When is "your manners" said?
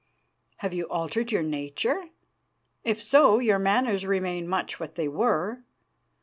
3.37-4.03